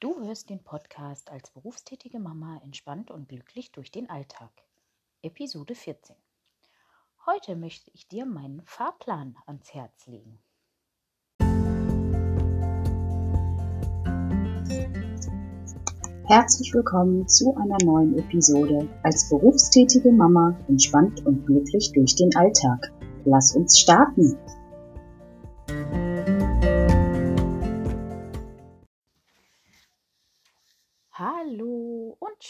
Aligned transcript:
Du 0.00 0.20
hörst 0.20 0.48
den 0.48 0.62
Podcast 0.62 1.28
als 1.28 1.50
berufstätige 1.50 2.20
Mama 2.20 2.60
entspannt 2.62 3.10
und 3.10 3.28
glücklich 3.28 3.72
durch 3.72 3.90
den 3.90 4.08
Alltag. 4.08 4.52
Episode 5.22 5.74
14. 5.74 6.14
Heute 7.26 7.56
möchte 7.56 7.90
ich 7.92 8.06
dir 8.06 8.24
meinen 8.24 8.62
Fahrplan 8.62 9.34
ans 9.46 9.74
Herz 9.74 10.06
legen. 10.06 10.38
Herzlich 16.28 16.72
willkommen 16.72 17.26
zu 17.26 17.56
einer 17.56 17.78
neuen 17.82 18.16
Episode 18.20 18.88
als 19.02 19.28
berufstätige 19.28 20.12
Mama 20.12 20.56
entspannt 20.68 21.26
und 21.26 21.44
glücklich 21.44 21.90
durch 21.92 22.14
den 22.14 22.30
Alltag. 22.36 22.92
Lass 23.24 23.56
uns 23.56 23.80
starten! 23.80 24.38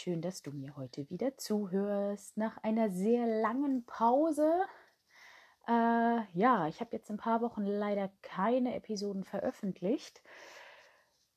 Schön, 0.09 0.21
dass 0.23 0.41
du 0.41 0.49
mir 0.51 0.75
heute 0.75 1.07
wieder 1.11 1.37
zuhörst 1.37 2.35
nach 2.35 2.57
einer 2.63 2.89
sehr 2.89 3.27
langen 3.27 3.85
Pause. 3.85 4.51
Äh, 5.67 6.21
ja, 6.33 6.67
ich 6.67 6.79
habe 6.79 6.95
jetzt 6.95 7.11
ein 7.11 7.17
paar 7.17 7.41
Wochen 7.41 7.63
leider 7.63 8.09
keine 8.23 8.73
Episoden 8.73 9.23
veröffentlicht. 9.23 10.23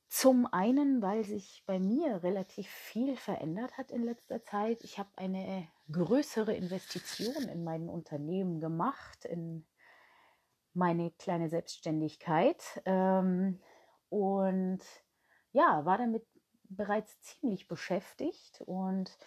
Zum 0.07 0.47
einen, 0.47 1.03
weil 1.03 1.23
sich 1.23 1.63
bei 1.67 1.77
mir 1.77 2.23
relativ 2.23 2.67
viel 2.67 3.15
verändert 3.15 3.77
hat 3.77 3.91
in 3.91 4.01
letzter 4.01 4.43
Zeit. 4.43 4.83
Ich 4.83 4.97
habe 4.97 5.09
eine 5.17 5.67
größere 5.91 6.55
Investition 6.55 7.47
in 7.49 7.63
mein 7.63 7.89
Unternehmen 7.89 8.59
gemacht, 8.59 9.23
in 9.23 9.67
meine 10.73 11.11
kleine 11.11 11.47
Selbstständigkeit. 11.47 12.81
Ähm, 12.85 13.61
und 14.09 14.79
ja, 15.51 15.85
war 15.85 15.99
damit 15.99 16.25
bereits 16.75 17.19
ziemlich 17.21 17.67
beschäftigt 17.67 18.61
und 18.65 19.17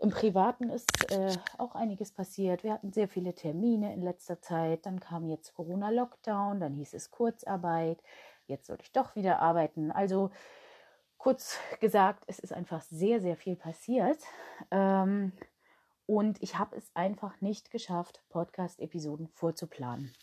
im 0.00 0.10
Privaten 0.10 0.70
ist 0.70 1.10
äh, 1.10 1.36
auch 1.58 1.74
einiges 1.74 2.12
passiert. 2.12 2.62
Wir 2.62 2.72
hatten 2.72 2.92
sehr 2.92 3.08
viele 3.08 3.34
Termine 3.34 3.92
in 3.92 4.02
letzter 4.02 4.40
Zeit. 4.40 4.86
Dann 4.86 5.00
kam 5.00 5.26
jetzt 5.26 5.54
Corona-Lockdown, 5.54 6.60
dann 6.60 6.74
hieß 6.74 6.94
es 6.94 7.10
Kurzarbeit. 7.10 8.00
Jetzt 8.46 8.66
soll 8.66 8.78
ich 8.80 8.92
doch 8.92 9.16
wieder 9.16 9.40
arbeiten. 9.40 9.90
Also 9.90 10.30
kurz 11.16 11.58
gesagt, 11.80 12.22
es 12.28 12.38
ist 12.38 12.52
einfach 12.52 12.82
sehr, 12.82 13.20
sehr 13.20 13.36
viel 13.36 13.56
passiert. 13.56 14.22
Ähm, 14.70 15.32
und 16.06 16.40
ich 16.42 16.58
habe 16.58 16.76
es 16.76 16.94
einfach 16.94 17.40
nicht 17.40 17.70
geschafft, 17.70 18.22
Podcast-Episoden 18.28 19.28
vorzuplanen. 19.28 20.14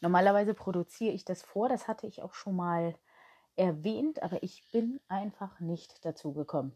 Normalerweise 0.00 0.54
produziere 0.54 1.12
ich 1.12 1.24
das 1.24 1.42
vor. 1.42 1.68
Das 1.68 1.86
hatte 1.88 2.06
ich 2.06 2.22
auch 2.22 2.34
schon 2.34 2.56
mal 2.56 2.94
erwähnt, 3.56 4.22
aber 4.22 4.42
ich 4.42 4.64
bin 4.72 5.00
einfach 5.08 5.60
nicht 5.60 6.04
dazu 6.04 6.32
gekommen. 6.32 6.72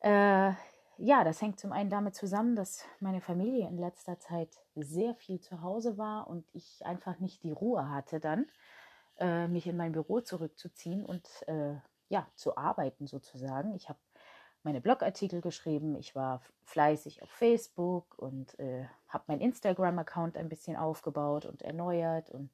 Äh, 0.00 0.52
ja, 0.98 1.24
das 1.24 1.42
hängt 1.42 1.58
zum 1.58 1.72
einen 1.72 1.90
damit 1.90 2.14
zusammen, 2.14 2.54
dass 2.54 2.84
meine 3.00 3.20
Familie 3.20 3.66
in 3.66 3.78
letzter 3.78 4.18
Zeit 4.20 4.60
sehr 4.76 5.14
viel 5.14 5.40
zu 5.40 5.60
Hause 5.60 5.98
war 5.98 6.28
und 6.28 6.46
ich 6.52 6.84
einfach 6.86 7.18
nicht 7.18 7.42
die 7.42 7.50
Ruhe 7.50 7.90
hatte 7.90 8.20
dann, 8.20 8.46
äh, 9.18 9.48
mich 9.48 9.66
in 9.66 9.76
mein 9.76 9.92
Büro 9.92 10.20
zurückzuziehen 10.20 11.04
und 11.04 11.28
äh, 11.48 11.74
ja, 12.08 12.28
zu 12.36 12.56
arbeiten 12.56 13.06
sozusagen. 13.06 13.74
Ich 13.74 13.88
habe 13.88 13.98
meine 14.62 14.80
Blogartikel 14.80 15.40
geschrieben, 15.40 15.96
ich 15.96 16.14
war 16.14 16.40
fleißig 16.62 17.22
auf 17.22 17.30
Facebook 17.30 18.14
und 18.16 18.58
äh, 18.58 18.86
habe 19.08 19.24
meinen 19.26 19.40
Instagram-Account 19.40 20.36
ein 20.36 20.48
bisschen 20.48 20.76
aufgebaut 20.76 21.44
und 21.44 21.62
erneuert 21.62 22.30
und 22.30 22.50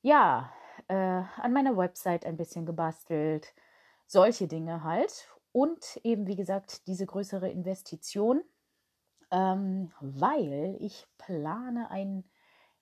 ja, 0.00 0.52
äh, 0.88 0.94
an 0.94 1.52
meiner 1.52 1.76
Website 1.76 2.24
ein 2.24 2.36
bisschen 2.36 2.66
gebastelt, 2.66 3.54
solche 4.06 4.46
Dinge 4.46 4.84
halt. 4.84 5.28
Und 5.52 5.98
eben, 6.04 6.26
wie 6.26 6.36
gesagt, 6.36 6.86
diese 6.86 7.06
größere 7.06 7.48
Investition, 7.50 8.42
ähm, 9.30 9.90
weil 10.00 10.76
ich 10.80 11.06
plane 11.18 11.90
ein 11.90 12.24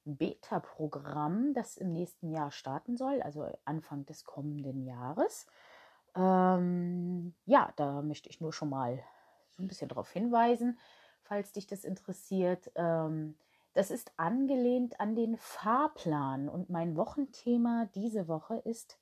Beta-Programm, 0.04 1.52
das 1.54 1.76
im 1.76 1.92
nächsten 1.92 2.30
Jahr 2.30 2.50
starten 2.50 2.96
soll, 2.96 3.22
also 3.22 3.48
Anfang 3.64 4.06
des 4.06 4.24
kommenden 4.24 4.84
Jahres. 4.84 5.46
Ähm, 6.14 7.34
ja, 7.44 7.72
da 7.76 8.02
möchte 8.02 8.28
ich 8.28 8.40
nur 8.40 8.52
schon 8.52 8.70
mal 8.70 9.02
so 9.56 9.62
ein 9.62 9.66
bisschen 9.66 9.88
darauf 9.88 10.10
hinweisen, 10.10 10.78
falls 11.22 11.52
dich 11.52 11.66
das 11.66 11.84
interessiert. 11.84 12.70
Ähm, 12.76 13.36
das 13.76 13.90
ist 13.90 14.12
angelehnt 14.16 15.00
an 15.00 15.14
den 15.14 15.36
Fahrplan 15.36 16.48
und 16.48 16.70
mein 16.70 16.96
Wochenthema 16.96 17.90
diese 17.94 18.26
Woche 18.26 18.56
ist 18.56 18.98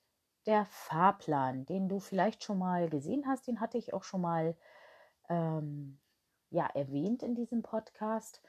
der 0.47 0.67
Fahrplan, 0.67 1.65
den 1.65 1.89
du 1.89 2.01
vielleicht 2.01 2.43
schon 2.43 2.59
mal 2.59 2.91
gesehen 2.91 3.25
hast. 3.27 3.47
Den 3.47 3.61
hatte 3.61 3.79
ich 3.79 3.95
auch 3.95 4.03
schon 4.03 4.21
mal 4.21 4.57
ähm, 5.29 6.01
ja, 6.51 6.67
erwähnt 6.67 7.23
in 7.23 7.37
diesem 7.37 7.63
Podcast. 7.63 8.43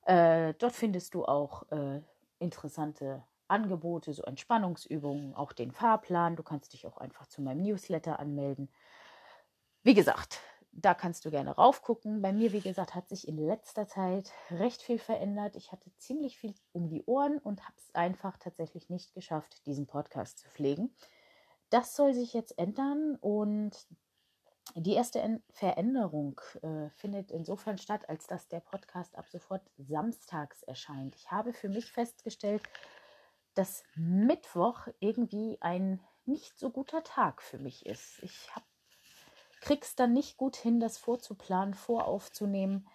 Äh, 0.06 0.54
dort 0.54 0.72
findest 0.72 1.14
du 1.14 1.24
auch 1.24 1.70
äh, 1.70 2.00
interessante 2.38 3.22
Angebote, 3.46 4.14
so 4.14 4.22
Entspannungsübungen, 4.22 5.34
auch 5.34 5.52
den 5.52 5.70
Fahrplan. 5.70 6.36
Du 6.36 6.42
kannst 6.42 6.72
dich 6.72 6.86
auch 6.86 6.96
einfach 6.96 7.26
zu 7.26 7.42
meinem 7.42 7.62
Newsletter 7.62 8.18
anmelden. 8.18 8.70
Wie 9.82 9.94
gesagt, 9.94 10.40
da 10.76 10.94
kannst 10.94 11.24
du 11.24 11.30
gerne 11.30 11.52
raufgucken. 11.52 12.20
Bei 12.20 12.32
mir, 12.32 12.52
wie 12.52 12.60
gesagt, 12.60 12.94
hat 12.94 13.08
sich 13.08 13.28
in 13.28 13.38
letzter 13.38 13.86
Zeit 13.86 14.32
recht 14.50 14.82
viel 14.82 14.98
verändert. 14.98 15.56
Ich 15.56 15.72
hatte 15.72 15.90
ziemlich 15.98 16.36
viel 16.38 16.54
um 16.72 16.88
die 16.88 17.04
Ohren 17.04 17.38
und 17.38 17.62
habe 17.64 17.76
es 17.78 17.94
einfach 17.94 18.36
tatsächlich 18.38 18.90
nicht 18.90 19.14
geschafft, 19.14 19.64
diesen 19.66 19.86
Podcast 19.86 20.38
zu 20.38 20.48
pflegen. 20.48 20.94
Das 21.70 21.94
soll 21.94 22.14
sich 22.14 22.34
jetzt 22.34 22.58
ändern 22.58 23.16
und 23.20 23.86
die 24.74 24.94
erste 24.94 25.40
Veränderung 25.50 26.40
äh, 26.62 26.88
findet 26.90 27.30
insofern 27.30 27.78
statt, 27.78 28.08
als 28.08 28.26
dass 28.26 28.48
der 28.48 28.60
Podcast 28.60 29.16
ab 29.16 29.28
sofort 29.28 29.62
samstags 29.76 30.62
erscheint. 30.62 31.14
Ich 31.16 31.30
habe 31.30 31.52
für 31.52 31.68
mich 31.68 31.92
festgestellt, 31.92 32.62
dass 33.54 33.84
Mittwoch 33.94 34.88
irgendwie 34.98 35.58
ein 35.60 36.00
nicht 36.24 36.58
so 36.58 36.70
guter 36.70 37.04
Tag 37.04 37.42
für 37.42 37.58
mich 37.58 37.86
ist. 37.86 38.22
Ich 38.22 38.54
habe 38.54 38.64
krieg's 39.64 39.96
dann 39.96 40.12
nicht 40.12 40.36
gut 40.36 40.56
hin, 40.56 40.78
das 40.78 40.98
vorzuplanen, 40.98 41.72
voraufzunehmen. 41.72 42.86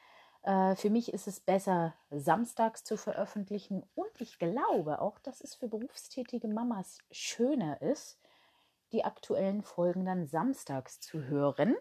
Äh, 0.43 0.75
für 0.75 0.91
mich 0.91 1.11
ist 1.11 1.27
es 1.27 1.39
besser, 1.39 1.95
samstags 2.11 2.83
zu 2.83 2.95
veröffentlichen. 2.95 3.83
Und 3.95 4.11
ich 4.19 4.37
glaube 4.37 5.01
auch, 5.01 5.17
dass 5.17 5.41
es 5.41 5.55
für 5.55 5.67
berufstätige 5.67 6.47
Mamas 6.47 6.99
schöner 7.09 7.81
ist, 7.81 8.21
die 8.91 9.03
aktuellen 9.03 9.63
Folgen 9.63 10.05
dann 10.05 10.27
samstags 10.27 10.99
zu 10.99 11.23
hören. 11.23 11.75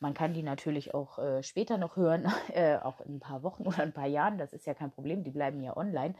Man 0.00 0.12
kann 0.12 0.34
die 0.34 0.42
natürlich 0.42 0.92
auch 0.92 1.18
äh, 1.18 1.42
später 1.42 1.78
noch 1.78 1.96
hören, 1.96 2.30
äh, 2.52 2.76
auch 2.76 3.00
in 3.00 3.16
ein 3.16 3.20
paar 3.20 3.42
Wochen 3.42 3.66
oder 3.66 3.78
ein 3.78 3.94
paar 3.94 4.06
Jahren. 4.06 4.36
Das 4.36 4.52
ist 4.52 4.66
ja 4.66 4.74
kein 4.74 4.90
Problem, 4.90 5.24
die 5.24 5.30
bleiben 5.30 5.62
ja 5.62 5.74
online. 5.78 6.14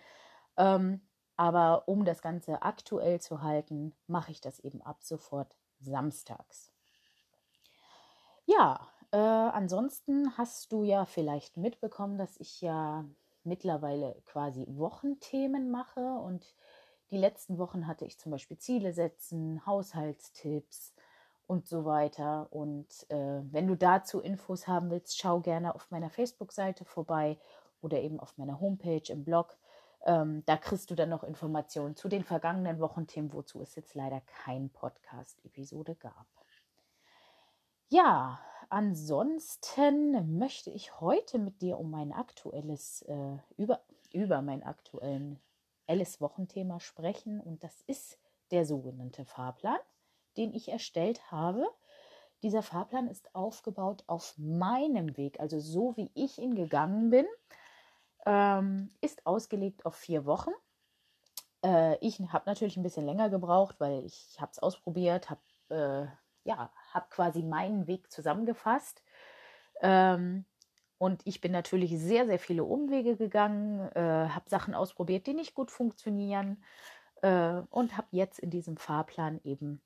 Ähm, 0.57 1.03
aber 1.37 1.87
um 1.87 2.07
das 2.07 2.23
Ganze 2.23 2.63
aktuell 2.63 3.21
zu 3.21 3.43
halten, 3.43 3.95
mache 4.07 4.31
ich 4.31 4.41
das 4.41 4.59
eben 4.61 4.81
ab 4.81 5.03
sofort 5.03 5.59
samstags. 5.81 6.74
Ja, 8.47 8.89
äh, 9.11 9.17
ansonsten 9.17 10.37
hast 10.37 10.73
du 10.73 10.85
ja 10.85 11.05
vielleicht 11.05 11.57
mitbekommen, 11.57 12.19
dass 12.19 12.37
ich 12.39 12.61
ja 12.61 13.05
mittlerweile 13.45 14.21
quasi 14.27 14.67
Wochenthemen 14.69 15.71
mache 15.71 16.01
und 16.01 16.55
die 17.11 17.19
letzten 17.19 17.59
Wochen 17.59 17.87
hatte 17.87 18.05
ich 18.05 18.19
zum 18.19 18.33
Beispiel 18.33 18.59
Ziele 18.59 18.93
setzen, 18.93 19.65
Haushaltstipps 19.67 20.95
und 21.47 21.69
so 21.69 21.85
weiter. 21.85 22.49
Und 22.51 22.89
äh, 23.11 23.43
wenn 23.53 23.67
du 23.69 23.77
dazu 23.77 24.21
Infos 24.21 24.67
haben 24.67 24.91
willst, 24.91 25.19
schau 25.19 25.41
gerne 25.41 25.75
auf 25.75 25.91
meiner 25.91 26.11
Facebook-Seite 26.11 26.85
vorbei 26.85 27.39
oder 27.83 28.01
eben 28.01 28.19
auf 28.19 28.37
meiner 28.39 28.61
Homepage 28.61 29.13
im 29.13 29.25
Blog. 29.25 29.57
Ähm, 30.07 30.43
da 30.47 30.57
kriegst 30.57 30.91
du 30.91 30.95
dann 30.95 31.11
noch 31.11 31.23
Informationen 31.23 31.97
zu 31.97 32.09
den 32.09 32.25
vergangenen 32.25 32.81
Wochenthemen, 32.81 33.33
wozu 33.33 33.61
es 33.61 33.75
jetzt 33.75 33.95
leider 33.95 34.21
kein 34.23 34.71
Podcast-Episode 34.71 35.95
gab. 35.95 36.27
Ja, 37.89 38.41
ansonsten 38.71 40.39
möchte 40.39 40.71
ich 40.71 41.01
heute 41.01 41.39
mit 41.39 41.63
dir 41.63 41.79
um 41.79 41.91
mein 41.91 42.13
aktuelles, 42.13 43.03
äh, 43.03 43.39
über, 43.57 43.81
über 44.13 44.43
mein 44.43 44.63
aktuelles 44.63 46.21
Wochenthema 46.21 46.81
sprechen 46.81 47.41
und 47.41 47.63
das 47.63 47.83
ist 47.87 48.19
der 48.51 48.67
sogenannte 48.67 49.25
Fahrplan, 49.25 49.79
den 50.37 50.53
ich 50.55 50.69
erstellt 50.69 51.31
habe. 51.31 51.67
Dieser 52.43 52.63
Fahrplan 52.63 53.09
ist 53.09 53.35
aufgebaut 53.35 54.05
auf 54.07 54.35
meinem 54.37 55.17
Weg, 55.17 55.41
also 55.41 55.61
so 55.61 55.97
wie 55.97 56.11
ich 56.15 56.39
ihn 56.39 56.55
gegangen 56.55 57.11
bin 57.11 57.27
ähm, 58.27 58.91
ist 59.01 59.27
ausgelegt 59.27 59.87
auf 59.87 59.95
vier 59.97 60.25
Wochen. 60.27 60.51
Äh, 61.65 61.97
ich 62.01 62.21
habe 62.21 62.45
natürlich 62.47 62.77
ein 62.77 62.83
bisschen 62.83 63.07
länger 63.07 63.31
gebraucht, 63.31 63.77
weil 63.79 64.05
ich 64.05 64.37
habe 64.41 64.53
es 64.53 64.59
ausprobiert, 64.59 65.31
habe 65.31 65.41
äh, 65.69 66.07
ja, 66.45 66.73
hab 66.93 67.11
quasi 67.11 67.43
meinen 67.43 67.87
Weg 67.87 68.11
zusammengefasst. 68.11 69.03
Ähm, 69.81 70.45
und 70.99 71.23
ich 71.25 71.41
bin 71.41 71.53
natürlich 71.53 71.99
sehr, 71.99 72.27
sehr 72.27 72.39
viele 72.39 72.65
Umwege 72.65 73.17
gegangen, 73.17 73.81
äh, 73.95 74.29
habe 74.29 74.49
Sachen 74.49 74.75
ausprobiert, 74.75 75.27
die 75.27 75.35
nicht 75.35 75.55
gut 75.55 75.71
funktionieren 75.71 76.63
äh, 77.23 77.61
und 77.71 77.97
habe 77.97 78.09
jetzt 78.13 78.39
in 78.39 78.51
diesem 78.51 78.77
Fahrplan 78.77 79.41
eben 79.45 79.83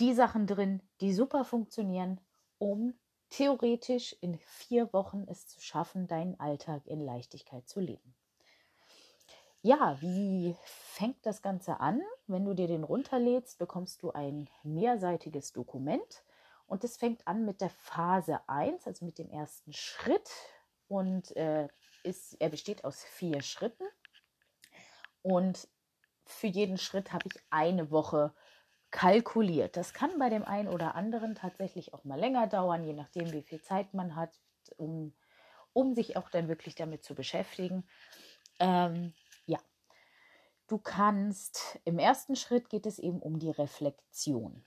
die 0.00 0.14
Sachen 0.14 0.46
drin, 0.46 0.82
die 1.00 1.12
super 1.12 1.44
funktionieren, 1.44 2.20
um 2.58 2.94
theoretisch 3.28 4.16
in 4.20 4.38
vier 4.38 4.92
Wochen 4.92 5.24
es 5.28 5.46
zu 5.46 5.60
schaffen, 5.60 6.06
deinen 6.06 6.38
Alltag 6.40 6.86
in 6.86 7.00
Leichtigkeit 7.00 7.68
zu 7.68 7.80
leben. 7.80 8.14
Ja, 9.64 9.96
wie 10.00 10.56
fängt 10.64 11.24
das 11.24 11.40
Ganze 11.40 11.78
an? 11.78 12.00
Wenn 12.26 12.44
du 12.44 12.52
dir 12.52 12.66
den 12.66 12.82
runterlädst, 12.82 13.58
bekommst 13.58 14.02
du 14.02 14.10
ein 14.10 14.50
mehrseitiges 14.64 15.52
Dokument 15.52 16.24
und 16.66 16.82
es 16.82 16.96
fängt 16.96 17.28
an 17.28 17.44
mit 17.44 17.60
der 17.60 17.70
Phase 17.70 18.40
1, 18.48 18.86
also 18.88 19.04
mit 19.04 19.18
dem 19.18 19.30
ersten 19.30 19.72
Schritt 19.72 20.28
und 20.88 21.36
äh, 21.36 21.68
ist, 22.02 22.34
er 22.40 22.48
besteht 22.48 22.84
aus 22.84 23.04
vier 23.04 23.40
Schritten 23.40 23.84
und 25.22 25.68
für 26.26 26.48
jeden 26.48 26.78
Schritt 26.78 27.12
habe 27.12 27.28
ich 27.32 27.40
eine 27.50 27.92
Woche 27.92 28.34
kalkuliert. 28.90 29.76
Das 29.76 29.94
kann 29.94 30.18
bei 30.18 30.28
dem 30.28 30.44
einen 30.44 30.68
oder 30.68 30.96
anderen 30.96 31.36
tatsächlich 31.36 31.94
auch 31.94 32.02
mal 32.04 32.18
länger 32.18 32.48
dauern, 32.48 32.84
je 32.84 32.94
nachdem, 32.94 33.32
wie 33.32 33.42
viel 33.42 33.60
Zeit 33.62 33.94
man 33.94 34.16
hat, 34.16 34.40
um, 34.76 35.14
um 35.72 35.94
sich 35.94 36.16
auch 36.16 36.30
dann 36.30 36.48
wirklich 36.48 36.74
damit 36.74 37.04
zu 37.04 37.14
beschäftigen. 37.14 37.88
Ähm, 38.58 39.14
du 40.72 40.78
kannst, 40.78 41.78
im 41.84 41.98
ersten 41.98 42.34
Schritt 42.34 42.70
geht 42.70 42.86
es 42.86 42.98
eben 42.98 43.20
um 43.20 43.38
die 43.38 43.50
Reflexion. 43.50 44.64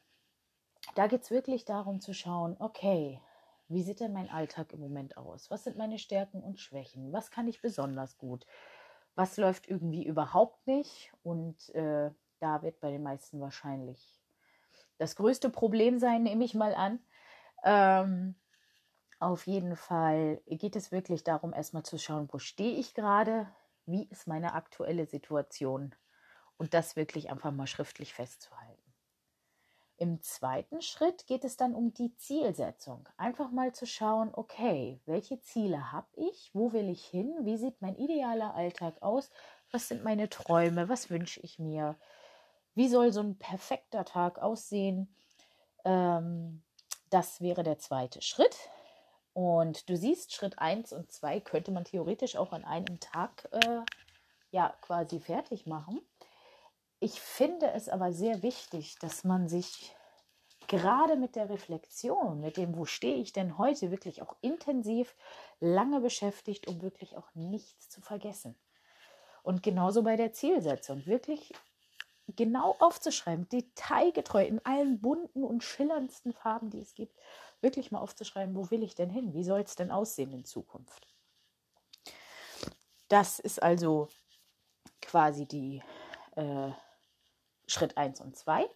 Da 0.94 1.08
geht 1.08 1.24
es 1.24 1.32
wirklich 1.32 1.66
darum 1.66 2.00
zu 2.00 2.14
schauen, 2.14 2.56
okay, 2.60 3.20
wie 3.70 3.82
sieht 3.82 4.02
denn 4.02 4.14
mein 4.14 4.30
Alltag 4.30 4.72
im 4.72 4.82
Moment 4.82 5.18
aus? 5.18 5.50
Was 5.50 5.64
sind 5.64 5.78
meine 5.78 5.98
Stärken 5.98 6.44
und 6.44 6.60
Schwächen? 6.60 7.12
Was 7.12 7.32
kann 7.32 7.48
ich 7.48 7.60
besonders 7.60 8.20
gut? 8.20 8.46
Was 9.16 9.38
läuft 9.38 9.68
irgendwie 9.68 10.06
überhaupt 10.06 10.68
nicht? 10.68 11.12
Und 11.24 11.70
äh, 11.74 12.12
da 12.40 12.62
wird 12.62 12.80
bei 12.82 12.92
den 12.92 13.02
meisten 13.02 13.42
wahrscheinlich 13.42 14.22
das 15.00 15.16
größte 15.16 15.50
Problem 15.50 15.98
sein, 15.98 16.22
nehme 16.22 16.46
ich 16.46 16.54
mal 16.54 16.76
an. 16.76 17.00
Ähm, 17.64 18.36
auf 19.20 19.48
jeden 19.48 19.76
Fall 19.76 20.40
geht 20.46 20.76
es 20.76 20.92
wirklich 20.92 21.24
darum, 21.24 21.52
erstmal 21.52 21.84
zu 21.84 21.98
schauen, 21.98 22.30
wo 22.32 22.38
stehe 22.38 22.78
ich 22.78 22.94
gerade, 22.94 23.48
wie 23.88 24.08
ist 24.10 24.28
meine 24.28 24.54
aktuelle 24.54 25.06
Situation 25.06 25.96
und 26.58 26.74
das 26.74 26.96
wirklich 26.96 27.30
einfach 27.30 27.52
mal 27.52 27.68
schriftlich 27.68 28.14
festzuhalten. 28.14 28.82
Im 29.98 30.22
zweiten 30.22 30.82
Schritt 30.82 31.26
geht 31.26 31.46
es 31.46 31.56
dann 31.56 31.74
um 31.74 31.94
die 31.94 32.14
Zielsetzung. 32.18 33.08
Einfach 33.16 33.52
mal 33.52 33.74
zu 33.74 33.86
schauen, 33.86 34.30
okay, 34.34 35.00
welche 35.06 35.40
Ziele 35.40 35.94
habe 35.94 36.08
ich, 36.18 36.52
wo 36.54 36.74
will 36.74 36.90
ich 36.90 37.06
hin, 37.06 37.34
wie 37.44 37.56
sieht 37.56 37.82
mein 37.82 37.96
idealer 37.96 38.56
Alltag 38.56 39.02
aus, 39.02 39.30
was 39.72 39.88
sind 39.88 40.04
meine 40.04 40.28
Träume, 40.30 40.90
was 40.90 41.10
wünsche 41.10 41.40
ich 41.42 41.60
mir, 41.60 41.98
wie 42.74 42.90
soll 42.90 43.14
so 43.14 43.22
ein 43.22 43.38
perfekter 43.38 44.04
Tag 44.04 44.40
aussehen? 44.40 45.16
Ähm, 45.86 46.62
das 47.10 47.40
wäre 47.40 47.64
der 47.64 47.78
zweite 47.78 48.22
Schritt. 48.22 48.58
Und 49.36 49.90
du 49.90 49.98
siehst, 49.98 50.34
Schritt 50.34 50.60
1 50.60 50.94
und 50.94 51.12
2 51.12 51.42
könnte 51.42 51.72
man 51.72 51.84
theoretisch 51.84 52.38
auch 52.38 52.54
an 52.54 52.64
einem 52.64 53.02
Tag 53.02 53.50
äh, 53.52 53.82
ja 54.52 54.74
quasi 54.80 55.20
fertig 55.20 55.66
machen. 55.66 56.00
Ich 57.02 57.20
finde 57.20 57.70
es 57.72 57.90
aber 57.90 58.14
sehr 58.14 58.44
wichtig, 58.44 58.98
dass 59.00 59.26
man 59.26 59.50
sich 59.50 59.94
gerade 60.68 61.18
mit 61.18 61.36
der 61.36 61.50
Reflexion, 61.50 62.40
mit 62.40 62.56
dem, 62.56 62.78
wo 62.78 62.86
stehe 62.86 63.18
ich 63.18 63.34
denn 63.34 63.58
heute, 63.58 63.92
wirklich 63.92 64.22
auch 64.22 64.38
intensiv 64.40 65.14
lange 65.60 66.00
beschäftigt, 66.00 66.70
um 66.70 66.82
wirklich 66.82 67.18
auch 67.18 67.28
nichts 67.34 67.90
zu 67.90 68.00
vergessen. 68.00 68.56
Und 69.44 69.64
genauso 69.64 70.04
bei 70.04 70.16
der 70.16 70.32
Zielsetzung, 70.32 71.06
wirklich 71.06 71.52
genau 72.28 72.78
aufzuschreiben, 72.80 73.50
detailgetreu 73.50 74.46
in 74.46 74.66
allen 74.66 75.02
bunten 75.02 75.44
und 75.44 75.62
schillerndsten 75.62 76.32
Farben, 76.32 76.70
die 76.70 76.80
es 76.80 76.96
gibt, 76.96 77.18
wirklich 77.62 77.92
mal 77.92 78.00
aufzuschreiben, 78.00 78.56
wo 78.56 78.70
will 78.72 78.84
ich 78.84 78.96
denn 78.96 79.10
hin? 79.10 79.34
Wie 79.34 79.44
soll 79.44 79.62
es 79.62 79.76
denn 79.76 79.92
aussehen 79.92 80.32
in 80.32 80.46
Zukunft? 80.46 81.08
Das 83.08 83.40
ist 83.40 83.62
also 83.62 84.10
quasi 85.02 85.46
die 85.46 85.82
äh, 86.36 86.72
Schritt 87.68 87.98
1 87.98 88.22
und 88.22 88.36
2. 88.36 88.70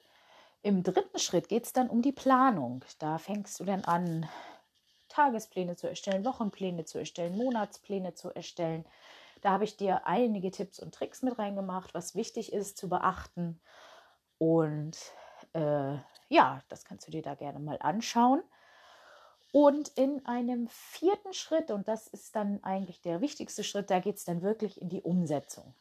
Im 0.61 0.83
dritten 0.83 1.19
Schritt 1.19 1.47
geht 1.47 1.65
es 1.65 1.73
dann 1.73 1.89
um 1.89 2.01
die 2.01 2.11
Planung. 2.11 2.83
Da 2.99 3.17
fängst 3.17 3.59
du 3.59 3.65
dann 3.65 3.85
an, 3.85 4.29
Tagespläne 5.07 5.75
zu 5.75 5.87
erstellen, 5.87 6.23
Wochenpläne 6.23 6.85
zu 6.85 6.99
erstellen, 6.99 7.35
Monatspläne 7.35 8.13
zu 8.13 8.29
erstellen, 8.29 8.85
da 9.41 9.51
habe 9.51 9.63
ich 9.63 9.77
dir 9.77 10.05
einige 10.05 10.51
Tipps 10.51 10.79
und 10.79 10.93
Tricks 10.93 11.21
mit 11.21 11.37
reingemacht, 11.39 11.93
was 11.93 12.15
wichtig 12.15 12.51
ist 12.51 12.77
zu 12.77 12.89
beachten. 12.89 13.61
Und 14.37 14.97
äh, 15.53 15.95
ja, 16.27 16.61
das 16.67 16.83
kannst 16.83 17.07
du 17.07 17.11
dir 17.11 17.21
da 17.21 17.35
gerne 17.35 17.59
mal 17.59 17.77
anschauen. 17.79 18.43
Und 19.51 19.89
in 19.89 20.25
einem 20.25 20.67
vierten 20.67 21.33
Schritt, 21.33 21.71
und 21.71 21.87
das 21.87 22.07
ist 22.07 22.35
dann 22.35 22.63
eigentlich 22.63 23.01
der 23.01 23.21
wichtigste 23.21 23.63
Schritt, 23.63 23.89
da 23.89 23.99
geht 23.99 24.17
es 24.17 24.25
dann 24.25 24.41
wirklich 24.41 24.79
in 24.79 24.89
die 24.89 25.01
Umsetzung. 25.01 25.73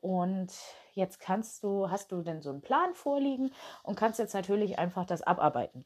Und 0.00 0.52
jetzt 0.94 1.20
kannst 1.20 1.62
du, 1.62 1.88
hast 1.88 2.10
du 2.10 2.22
denn 2.22 2.42
so 2.42 2.50
einen 2.50 2.62
Plan 2.62 2.94
vorliegen 2.94 3.52
und 3.84 3.94
kannst 3.94 4.18
jetzt 4.18 4.34
natürlich 4.34 4.78
einfach 4.78 5.06
das 5.06 5.22
abarbeiten. 5.22 5.84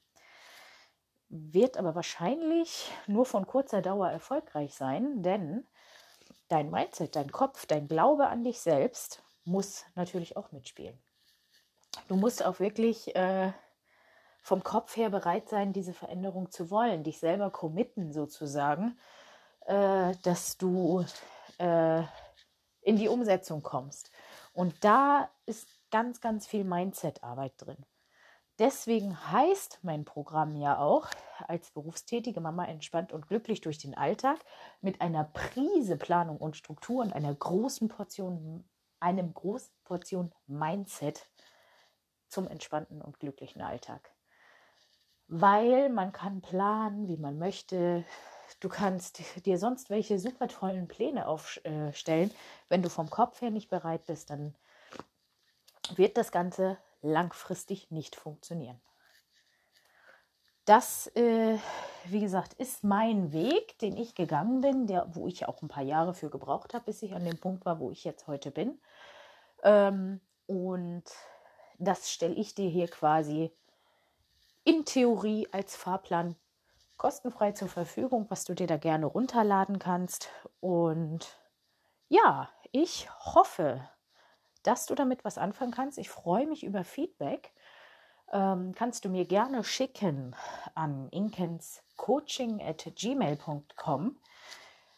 Wird 1.29 1.77
aber 1.77 1.95
wahrscheinlich 1.95 2.91
nur 3.07 3.27
von 3.27 3.47
kurzer 3.47 3.83
Dauer 3.83 4.09
erfolgreich 4.09 4.75
sein, 4.75 5.23
denn 5.23 5.67
dein 6.49 6.71
Mindset, 6.71 7.17
dein 7.17 7.31
Kopf, 7.31 7.67
dein 7.67 7.89
Glaube 7.89 8.29
an 8.29 8.45
dich 8.45 8.61
selbst 8.61 9.23
muss 9.45 9.85
natürlich 9.95 10.39
auch 10.39 10.51
mitspielen. 10.53 10.99
Du 12.09 12.17
musst 12.17 12.45
auch 12.45 12.59
wirklich 12.59 13.15
äh, 13.17 13.53
vom 14.47 14.63
Kopf 14.63 14.97
her 14.97 15.11
bereit 15.11 15.49
sein, 15.49 15.73
diese 15.73 15.93
Veränderung 15.93 16.53
zu 16.53 16.71
wollen, 16.71 17.03
dich 17.03 17.19
selber 17.19 17.51
committen 17.51 18.13
sozusagen, 18.13 18.97
äh, 19.67 20.15
dass 20.23 20.57
du 20.57 21.05
äh, 21.59 22.03
in 22.81 22.95
die 22.95 23.09
Umsetzung 23.09 23.65
kommst. 23.65 24.13
Und 24.53 24.85
da 24.85 25.29
ist 25.47 25.67
ganz, 25.91 26.21
ganz 26.21 26.47
viel 26.47 26.63
Mindset-Arbeit 26.63 27.55
drin. 27.57 27.85
Deswegen 28.61 29.21
heißt 29.33 29.81
mein 29.83 30.05
Programm 30.05 30.55
ja 30.55 30.79
auch, 30.79 31.09
als 31.49 31.73
berufstätige 31.73 32.41
Mama 32.41 32.67
entspannt 32.67 33.13
und 33.13 33.27
glücklich 33.27 33.63
durch 33.63 33.79
den 33.79 33.99
Alltag 33.99 34.39
mit 34.81 35.01
einer 35.01 35.25
Prise 35.25 35.97
Planung 35.97 36.37
und 36.37 36.57
Struktur 36.57 37.03
und 37.03 37.13
einer 37.13 37.35
großen 37.35 37.89
Portion, 37.89 38.65
einem 39.01 39.35
großen 39.35 39.75
Portion 39.83 40.33
Mindset 40.47 41.29
zum 42.29 42.47
entspannten 42.47 43.03
und 43.03 43.19
glücklichen 43.19 43.61
Alltag. 43.61 44.16
Weil 45.29 45.89
man 45.89 46.13
kann 46.13 46.41
planen, 46.41 47.09
wie 47.09 47.17
man 47.17 47.39
möchte. 47.39 48.05
Du 48.61 48.69
kannst 48.69 49.21
dir 49.45 49.59
sonst 49.59 49.91
welche 49.91 50.19
super 50.19 50.49
tollen 50.49 50.89
Pläne 50.89 51.27
aufstellen. 51.27 52.31
Wenn 52.69 52.83
du 52.83 52.89
vom 52.89 53.11
Kopf 53.11 53.41
her 53.41 53.51
nicht 53.51 53.69
bereit 53.69 54.07
bist, 54.07 54.31
dann 54.31 54.55
wird 55.95 56.17
das 56.17 56.33
Ganze 56.33 56.79
langfristig 57.03 57.91
nicht 57.91 58.17
funktionieren. 58.17 58.81
Das, 60.65 61.07
äh, 61.15 61.59
wie 62.07 62.21
gesagt, 62.21 62.55
ist 62.55 62.83
mein 62.83 63.33
Weg, 63.33 63.79
den 63.79 63.97
ich 63.97 64.17
gegangen 64.17 64.61
bin, 64.61 64.89
der, 64.89 65.15
wo 65.15 65.29
ich 65.29 65.47
auch 65.47 65.63
ein 65.63 65.69
paar 65.69 65.85
Jahre 65.85 66.13
für 66.13 66.29
gebraucht 66.29 66.75
habe, 66.75 66.87
bis 66.87 67.03
ich 67.03 67.15
an 67.15 67.25
dem 67.25 67.39
Punkt 67.39 67.65
war, 67.65 67.79
wo 67.79 67.93
ich 67.93 68.03
jetzt 68.03 68.27
heute 68.27 68.51
bin. 68.51 68.81
Ähm, 69.63 70.21
und 70.47 71.05
das 71.79 72.11
stelle 72.11 72.35
ich 72.35 72.57
dir 72.57 72.69
hier 72.69 72.89
quasi 72.89 73.53
in 74.67 74.85
Theorie 74.85 75.49
als 75.53 75.77
Fahrplan 75.77 76.35
kostenfrei 76.97 77.53
zur 77.53 77.69
Verfügung, 77.69 78.27
was 78.31 78.45
du 78.45 78.55
dir 78.55 78.67
da 78.67 78.77
gerne 78.77 79.07
runterladen 79.07 79.79
kannst. 79.79 80.29
Und 80.61 81.39
ja, 82.09 82.51
ich 82.73 83.09
hoffe, 83.21 83.89
dass 84.65 84.87
du 84.87 84.97
damit 84.97 85.25
was 85.25 85.39
anfangen 85.39 85.71
kannst. 85.71 85.99
Ich 85.99 86.11
freue 86.11 86.49
mich 86.49 86.65
über 86.65 86.83
Feedback. 86.83 87.53
Ähm, 88.33 88.75
kannst 88.75 89.05
du 89.05 89.09
mir 89.09 89.25
gerne 89.25 89.63
schicken 89.63 90.35
an 90.75 91.09
inkenscoaching 91.11 92.61
at 92.61 92.91
gmail.com. 92.97 94.17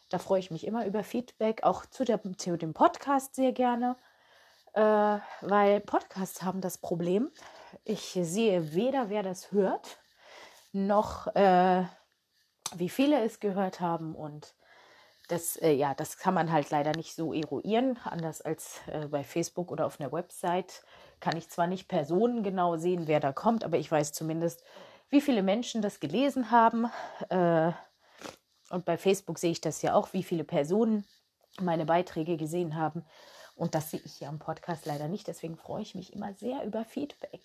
Da 0.09 0.17
freue 0.17 0.39
ich 0.39 0.49
mich 0.49 0.65
immer 0.65 0.87
über 0.87 1.03
Feedback, 1.03 1.61
auch 1.61 1.85
zu, 1.85 2.05
der, 2.05 2.19
zu 2.37 2.57
dem 2.57 2.73
Podcast 2.73 3.35
sehr 3.35 3.51
gerne, 3.51 3.97
äh, 4.73 5.19
weil 5.41 5.79
Podcasts 5.81 6.41
haben 6.41 6.61
das 6.61 6.79
Problem. 6.79 7.29
Ich 7.83 8.17
sehe 8.21 8.73
weder, 8.73 9.09
wer 9.09 9.23
das 9.23 9.51
hört, 9.51 9.99
noch 10.71 11.27
äh, 11.35 11.83
wie 12.75 12.89
viele 12.89 13.23
es 13.23 13.39
gehört 13.39 13.79
haben 13.79 14.15
und 14.15 14.53
das, 15.27 15.57
äh, 15.57 15.71
ja, 15.71 15.93
das 15.93 16.17
kann 16.17 16.33
man 16.33 16.51
halt 16.51 16.71
leider 16.71 16.91
nicht 16.93 17.15
so 17.15 17.33
eruieren, 17.33 17.99
anders 18.03 18.41
als 18.41 18.81
äh, 18.87 19.07
bei 19.07 19.23
Facebook 19.23 19.71
oder 19.71 19.85
auf 19.85 19.99
einer 19.99 20.11
Website. 20.11 20.83
Kann 21.19 21.37
ich 21.37 21.49
zwar 21.49 21.67
nicht 21.67 21.87
personengenau 21.87 22.77
sehen, 22.77 23.07
wer 23.07 23.19
da 23.19 23.31
kommt, 23.31 23.63
aber 23.63 23.77
ich 23.77 23.91
weiß 23.91 24.11
zumindest, 24.11 24.63
wie 25.09 25.21
viele 25.21 25.43
Menschen 25.43 25.81
das 25.81 25.99
gelesen 25.99 26.49
haben. 26.49 26.89
Äh, 27.29 27.71
und 28.71 28.85
bei 28.85 28.97
Facebook 28.97 29.37
sehe 29.39 29.51
ich 29.51 29.61
das 29.61 29.81
ja 29.81 29.93
auch, 29.93 30.13
wie 30.13 30.23
viele 30.23 30.43
Personen 30.43 31.05
meine 31.59 31.85
Beiträge 31.85 32.37
gesehen 32.37 32.75
haben. 32.75 33.05
Und 33.59 33.75
das 33.75 33.91
sehe 33.91 33.99
ich 34.05 34.13
hier 34.13 34.29
am 34.29 34.39
Podcast 34.39 34.85
leider 34.85 35.09
nicht. 35.09 35.27
Deswegen 35.27 35.57
freue 35.57 35.81
ich 35.81 35.93
mich 35.93 36.13
immer 36.13 36.33
sehr 36.33 36.63
über 36.63 36.85
Feedback. 36.85 37.41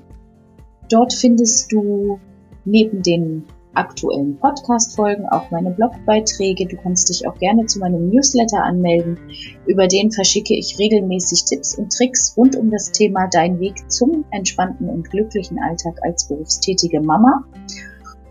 Dort 0.89 1.13
findest 1.13 1.69
du 1.71 2.19
neben 2.65 3.01
den 3.01 3.45
aktuellen 3.73 4.37
Podcast-Folgen, 4.37 5.27
auch 5.29 5.49
meine 5.51 5.71
Blogbeiträge. 5.71 6.67
Du 6.67 6.77
kannst 6.77 7.09
dich 7.09 7.27
auch 7.27 7.37
gerne 7.37 7.65
zu 7.65 7.79
meinem 7.79 8.09
Newsletter 8.09 8.63
anmelden. 8.63 9.17
Über 9.65 9.87
den 9.87 10.11
verschicke 10.11 10.55
ich 10.55 10.77
regelmäßig 10.77 11.45
Tipps 11.45 11.77
und 11.77 11.91
Tricks 11.91 12.35
rund 12.37 12.55
um 12.55 12.69
das 12.69 12.91
Thema 12.91 13.27
Dein 13.31 13.59
Weg 13.59 13.89
zum 13.89 14.25
entspannten 14.31 14.89
und 14.89 15.09
glücklichen 15.09 15.59
Alltag 15.59 15.99
als 16.03 16.27
berufstätige 16.27 17.01
Mama. 17.01 17.45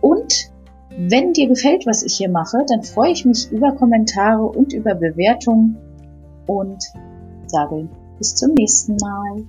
Und 0.00 0.50
wenn 0.96 1.32
dir 1.32 1.48
gefällt, 1.48 1.86
was 1.86 2.02
ich 2.02 2.14
hier 2.14 2.30
mache, 2.30 2.58
dann 2.68 2.82
freue 2.82 3.12
ich 3.12 3.24
mich 3.24 3.50
über 3.50 3.72
Kommentare 3.72 4.42
und 4.42 4.72
über 4.72 4.94
Bewertungen 4.94 5.76
und 6.46 6.82
sage 7.46 7.88
bis 8.18 8.34
zum 8.34 8.54
nächsten 8.54 8.96
Mal. 8.96 9.46